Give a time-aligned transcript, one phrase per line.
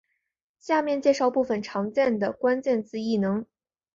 [0.57, 3.45] 下面介绍部分常见的关键字异能。